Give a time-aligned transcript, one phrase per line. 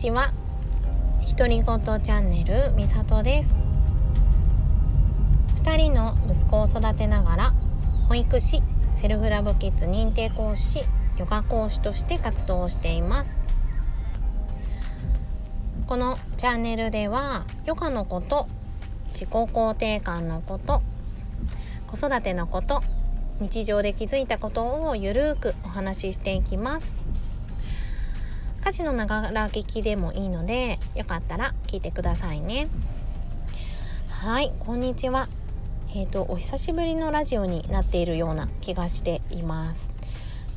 [0.00, 0.32] ちは。
[1.36, 3.54] 独り言チャンネルみさとです。
[5.62, 7.52] 2人の息子を育てながら
[8.08, 8.62] 保育士
[8.94, 10.84] セルフラブキッズ認定講師
[11.18, 13.36] ヨガ講師として活動をしています。
[15.86, 18.48] このチャンネルではヨガのこと
[19.08, 20.80] 自己肯定感のこと
[21.88, 22.82] 子育てのこと
[23.38, 27.09] 日常で気づいたことをゆるーくお話ししていきます。
[28.64, 32.68] 家事のながら聞きでもいいのでよかったら聞いてくださいね。
[34.08, 35.28] はいこんにちは。
[35.94, 39.90] えっ、ー、とお久しぶりのラジオになっているような気がしています。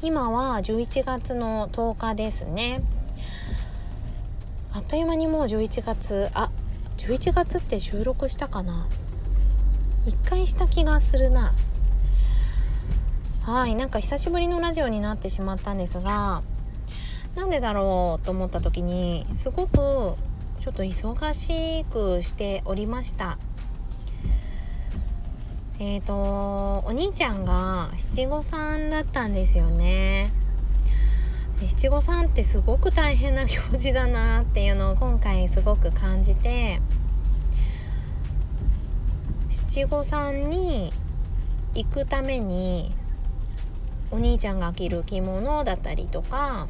[0.02, 2.84] 今は11月の10日ですね。
[4.73, 6.51] あっという間にもう11月あ
[6.98, 8.85] 11月って収録したかな？
[10.05, 11.54] 一回した気がするな。
[13.45, 16.43] はいなんか久しぶりのラジオになってしまったんですが
[17.35, 20.15] なんでだろうと思った時にすごく
[20.62, 23.37] ちょっと忙しくしておりました。
[25.79, 26.13] えっ、ー、と
[26.85, 30.31] お兄ちゃんが七五三だったんですよね。
[31.67, 36.79] 七五三ってすごく大変な行事だなっていうのを今回すごく感じて
[39.49, 40.91] 七五三に
[41.73, 42.93] 行くために
[44.11, 46.67] お兄ちゃんが着る着物だったりとか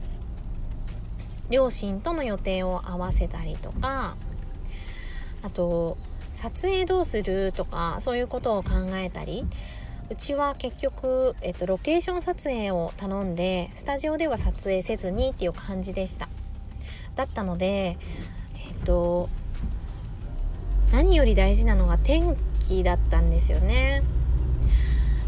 [1.49, 4.15] 両親との予定を合わせたりとか
[5.41, 5.97] あと
[6.33, 9.45] 撮影どうするとかそういうことを考えたり
[10.09, 16.27] うちは結局、えっと、ロケーション撮影を頼んでスタジオでは撮影せずにっていう感じでした。
[17.15, 17.97] だったので
[18.55, 19.29] えっと
[20.91, 24.03] 何より大事なのが天気だったんですよね。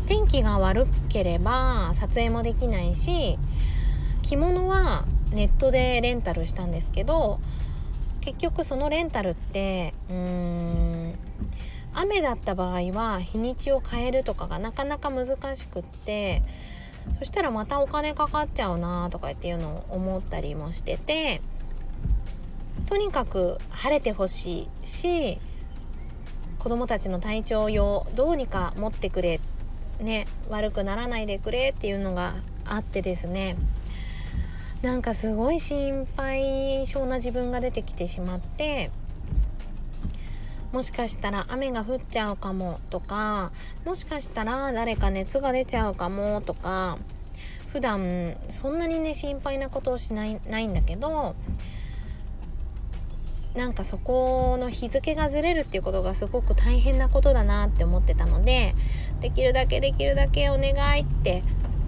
[0.08, 3.40] 天気が悪ければ撮影もできないし
[4.22, 7.40] 着物はネットでレンタルしたんですけど
[8.22, 11.16] 結局そのレンタルってうーん
[11.94, 16.42] 雨だった場合は日にちを変えるとかがなかなか難しくって
[17.20, 21.42] そしたらまたお金かかっちゃうなとかっていうのを思ったりもしてて
[22.88, 25.40] とにかく晴れてほしいし
[26.60, 29.40] 子供たちの体調用どうにか持ってくれ
[30.00, 32.36] ね悪くならないでくれっていうのが
[32.66, 33.56] あってですね。
[34.86, 38.92] なんかすごい心配性な自分が出てきてしまって
[40.72, 43.52] もしかしたら雨が降っちゃうかもとか
[43.84, 47.00] もしかしたら誰か熱が出ちゃうかもとか
[47.70, 51.36] 普段そんなにね心配なことをしないないんだけど
[53.56, 58.76] なんかそこの日付がずれるっていうことがすごく大変なことだなって思ってたので
[59.20, 61.42] できるだけできるだけお願いって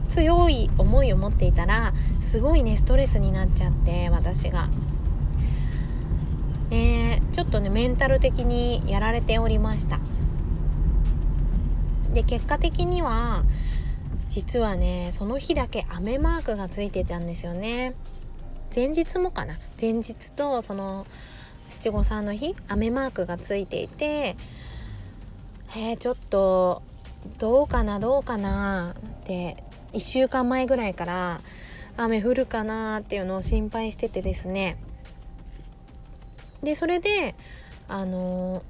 [0.07, 4.69] 強い思いを持っていたらすごいねストレスになっちゃって私が。
[6.69, 9.99] ねちょっとねメンタル的にやられておりました。
[12.13, 13.43] で結果的には
[14.27, 17.93] 実はねその日だけ雨マークがついてたんですよね。
[18.75, 21.05] 前日もかな前日とその
[21.69, 24.35] 七五三の日雨マークがついていて
[25.75, 26.81] えー、ちょっと
[27.39, 29.63] どうかなどうかなって
[29.97, 31.41] 1週間前ぐらいから
[31.97, 34.77] 雨降るかなっていうのを心配しててですね
[36.61, 37.33] でそれで
[37.87, 38.61] あの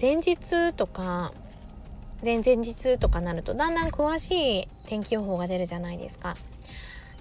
[0.00, 1.32] 前日とか
[2.24, 6.36] 前々日とかなるとだんだん詳しい天気予報が出るじゃないですか。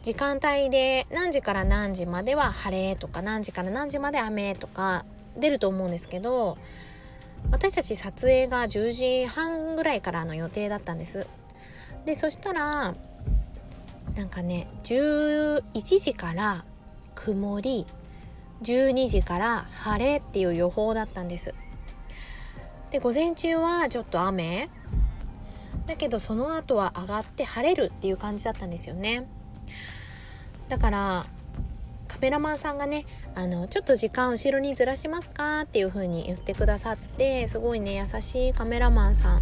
[0.02, 5.06] 時間帯で何時から何時までは晴れとか何時から何時まで雨とか
[5.38, 6.58] 出ると思うんですけど
[7.52, 11.28] 私たち撮影が10時半ぐらいからの予定だったんです。
[12.06, 12.96] でそしたら
[14.16, 15.62] なんかね11
[16.00, 16.66] 時から
[17.16, 17.88] 曇り
[18.62, 21.54] 12時から晴れっていう予報だったんです。
[22.92, 24.70] で午前中はちょっと雨。
[25.86, 29.28] だけどその後は上がって晴れるっていう感じだったんですよね。
[30.70, 31.26] だから
[32.08, 33.06] カメラマンさんがね
[33.36, 35.62] あのちょっと時間後ろにずらしますか？
[35.62, 39.42] っていう風に言ってくださってすごいね優しいカメラマンさん。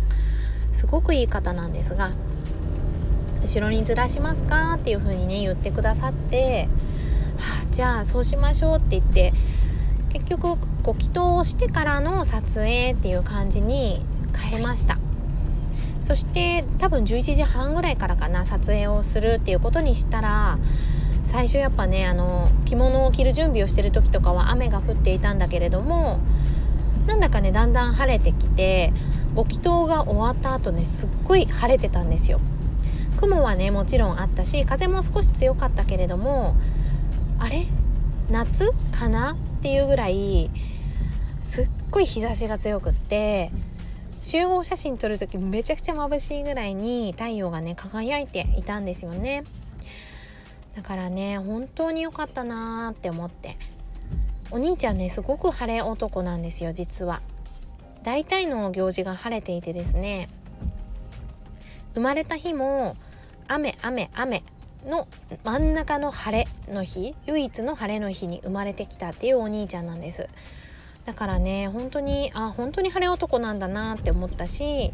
[0.73, 2.11] すごくいい方なんですが
[3.41, 4.73] 後ろにずらしますか？
[4.73, 6.69] っていう風にね言ってくださって、
[7.37, 9.33] はあ、じゃあそうしましょうって言って
[10.13, 14.97] 結局ご祈祷をしてからの撮影っていう感じに変えました。
[15.99, 20.57] そして多分11時半ぐらいからかな撮影をするっていうことにしたら
[21.31, 26.19] 最初やっぱねあの着物を着る準備をしてる時とかは雨が降っていたんだけれども
[27.07, 28.91] なんだかねだんだん晴れてきて
[29.33, 32.41] ご祈祷が終わった後ねすっごい晴れてたんですよ。
[33.17, 36.53] 雲はねもちろんあったし風も少し強かったけれども
[37.39, 37.65] あれ？
[38.29, 38.73] 夏？
[38.91, 39.31] かな？
[39.31, 40.51] っていうぐらい
[41.39, 43.51] すっごい日差しが強くって
[44.21, 49.43] 集合写真撮る時めちゃくちゃ眩しいぐらいに太陽がね輝いていたんですよね。
[50.75, 53.57] だからね本当に良かったなーって思って。
[54.53, 57.21] お兄ちゃんねすごく晴れ男なんですよ実は。
[58.03, 60.27] 大体の行事が晴れていてですね。
[61.93, 62.95] 生まれた日も
[63.47, 64.43] 雨雨雨
[64.85, 65.07] の
[65.43, 70.27] 真ん中の晴れの日唯一の晴れの日に生まれてきたっていうお兄ちゃんなんです。
[71.05, 74.91] だからね本当にあ本当に晴れ男なんだなって思ったし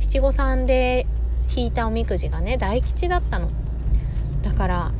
[0.00, 1.06] 七五三で
[1.54, 3.50] 引いたおみくじがね大吉だったの。
[4.42, 4.92] だから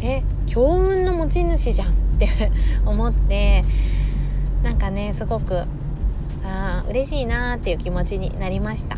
[0.00, 2.28] え強運の持ち主じゃんって
[2.84, 3.64] 思って
[4.62, 5.64] なんかねすごく
[6.44, 8.96] あ嬉しいなっていう気持ちになりました。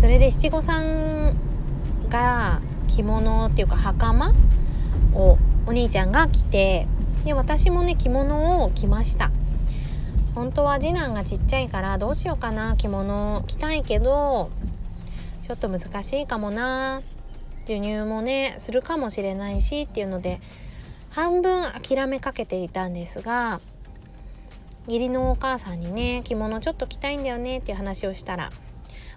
[0.00, 1.36] それで七五三
[2.08, 4.32] が着物っていうか袴
[5.14, 5.36] を
[5.66, 6.86] お兄ちゃんが着て
[7.24, 9.30] で私もね着物を着ました。
[10.34, 14.50] 本当は次男がちっちゃいからどうしようかな着物着たいけど
[15.42, 17.02] ちょっと難しいかもな
[17.66, 20.40] 授乳もねするかもしれないしっていうので
[21.10, 23.60] 半分諦めかけていたんですが
[24.86, 28.50] 義理のお母さんにね着物ちょっと着たいんだよねっていう話をしたら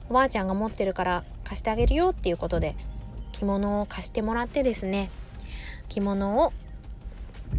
[0.10, 2.75] おばあちゃんが持ってるから貸してあげるよっていうことで
[3.31, 5.10] 着物を貸してもらってですね
[5.90, 6.54] 着物を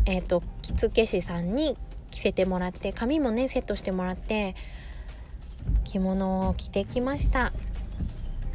[0.06, 1.76] えっ、と着付け師さんに
[2.10, 4.54] 着せてもらって髪もねセットしてもらって
[5.84, 7.52] 着物を着てきました。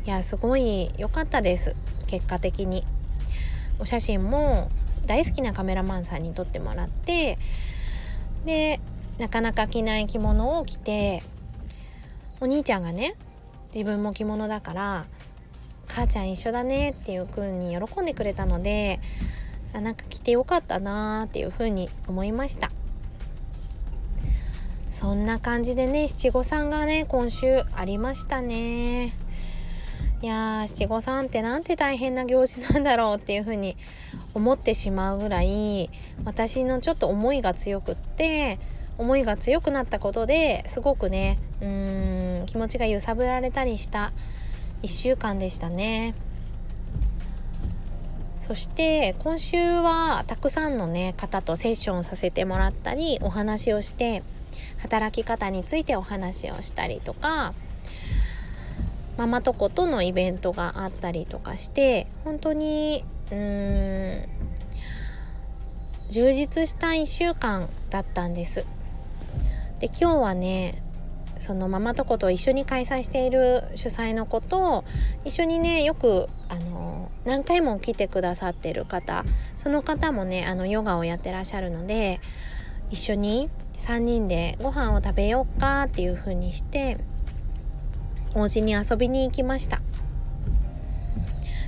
[0.06, 1.76] いやすごい良かったです。
[2.10, 2.84] 結果的に。
[3.80, 4.70] お写真も
[5.06, 7.38] 大好きなカメラマンさんに撮ってもらって
[8.46, 8.80] で
[9.18, 11.24] なかなか着ない着物を着て
[12.42, 13.16] お兄ちゃんがね
[13.74, 15.06] 自分も着物だから
[15.88, 19.00] 母ちゃん一緒だねっていう風に喜んでくれたので
[19.74, 22.70] あなんか着てよかったなーっていう風に思いました。
[24.92, 29.14] そんな感じでね七五三がね今週ありましたね。
[30.22, 33.78] いやー七五三ってなんて大変な行事なんだろうっていう風に
[34.34, 35.90] 思ってしまうぐらい
[36.26, 38.60] 私のちょっと思いが強くって
[38.98, 44.12] 思いが強くなったことですごくねうーん気持ちが揺さぶられたりした
[44.82, 46.14] 1週間でしたね。
[48.40, 54.24] そして今週はたくさんのね方とセッションさせてもらったりお話をして
[54.80, 57.54] 働き方についてお話をしたりとか
[59.20, 64.30] ママとことのイベントがあったりとかして本当にうーん
[66.10, 68.66] 充実した1週間だったんです。
[69.80, 70.82] で今日はね
[71.38, 74.86] そのママとこと一緒に開催している主催の子と
[75.26, 79.26] 一緒にねよくあの何回も来てくださってる方
[79.58, 82.22] その方もねあのヨガをやってらっしゃるので
[82.90, 83.50] 一緒に
[83.80, 86.98] 3人でご飯を食べようかっていう風にして
[88.36, 89.82] お家に遊びに行きました。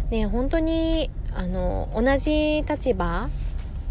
[0.09, 3.29] で本当にあの同じ立場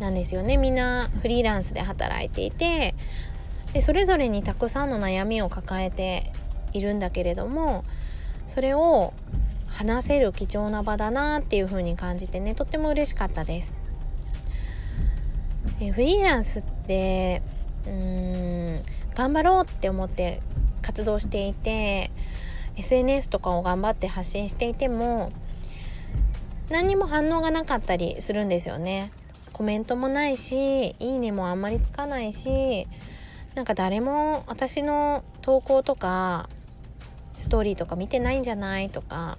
[0.01, 2.95] なんですよねみんなフリーランスで働いていて
[3.73, 6.31] でそれぞれにたくさんの悩みを抱えて
[6.73, 7.85] いるんだけれども
[8.47, 9.15] それを
[9.69, 13.75] 話せる貴重な場だなっていう風に感じてねとっても嬉しかったです。
[15.81, 17.43] えフリーランスって
[17.87, 18.83] うーん
[19.15, 20.43] 頑張ろうって思って
[20.83, 22.11] 活動していて
[22.81, 25.31] SNS とかを頑張って発信していても
[26.71, 29.11] 何にも反応がなかったりするんですよね。
[29.53, 32.87] コメントもないしいいねもあんまりつかないし
[33.55, 36.49] なんか誰も私の投稿とか
[37.37, 39.37] ストーリーとか見てないんじゃないとか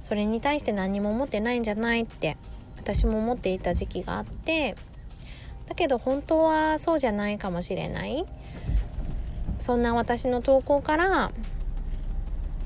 [0.00, 2.38] それに対して何にも思ってないんじゃないって
[2.78, 4.74] 私も思っていた時期があって
[5.66, 8.24] だけど本当はそうじゃないかもしれない
[9.60, 11.32] そんな私の投稿から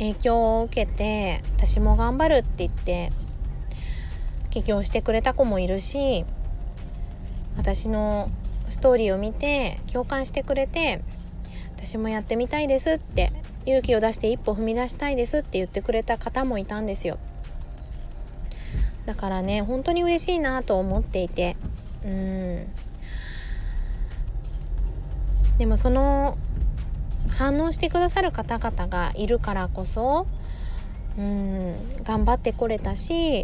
[0.00, 3.12] 影響を受けて私も頑張るって言って
[4.48, 6.24] 起業してくれた子もいるし
[7.56, 8.30] 私の
[8.70, 11.02] ストーリーを見て共感してくれて
[11.76, 13.32] 私もやってみたいですって
[13.66, 17.18] 勇気を出して一歩踏み出したいですって言ってくれた方もいたんですよ。
[19.04, 21.56] だからね本当に嬉しいなと思っていて
[22.04, 22.66] うん。
[25.58, 26.38] でもその
[27.28, 30.26] 反応してくださる方々がいるからこそ
[31.18, 33.42] うん頑張ってこれたし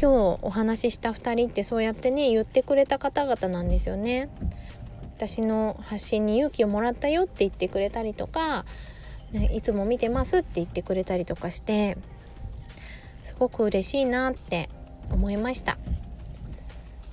[0.00, 4.28] 今日お話しした2人ってそうやってね言ってくれた方々なんですよね。
[5.16, 8.64] 私の発信に勇気をもらったよって言ってくれたりとか、
[9.30, 11.96] ね、いつも見てますって言ってくれたりとかして
[13.22, 14.68] すごく嬉しいなって
[15.12, 15.78] 思いました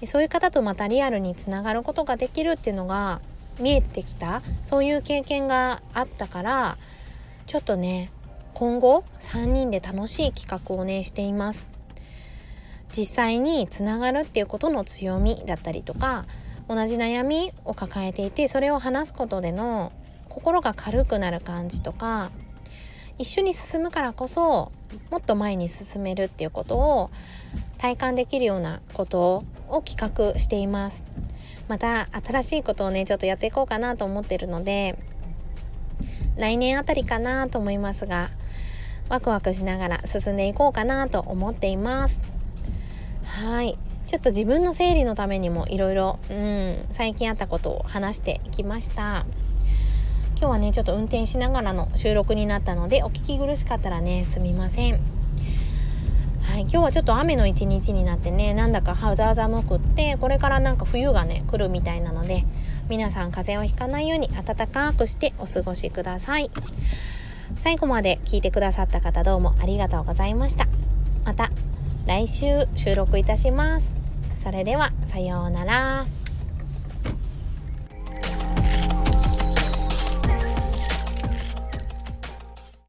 [0.01, 3.22] でそういう方とまたリアルにつながることができるっていうのが
[3.60, 6.78] 見えてきたそういう経験があったから
[7.46, 8.12] ちょっとね
[8.54, 11.70] 今後3人で楽しい企画をねしています。
[12.92, 16.25] 実際につながるっていうことの強みだったりとか
[16.68, 19.92] 同じ悩みを抱えていてそれを話すことでの
[20.28, 22.32] 心が軽くなる感じとか
[23.20, 24.72] 一緒に進むからこそ
[25.12, 27.12] もっと前に進めるっていうことを
[27.78, 31.04] 体感できるようなことを企画しています。
[31.70, 34.98] また新しいことをねちょっとやっていこうかなと思ってるので
[36.36, 38.30] 来年あたりかなと思いますが
[39.08, 42.22] ワクワクしながら進んでいこうかなと思っています。
[43.24, 43.78] はい。
[44.08, 46.20] ちょっと自分の整理のためにもいろいろ
[46.90, 49.26] 最近あったことを話してきました。
[50.38, 55.19] 今日はねちょっと運転しながらの収録になったのでお聞き苦しかったらねすみません。
[56.60, 62.44] はい今日はちょっと雨の一日になってねなんだか肌寒くってこれからなんか冬がね来るみたいなので
[62.89, 66.51] 皆さん風邪をひかないように暖かくしてお過ごしください。
[67.56, 70.68] 最後まで聞いてくださった方どうもありがとうございました。
[71.24, 71.50] また
[72.06, 73.96] 来週収録いたします。
[74.36, 76.06] それではさようなら。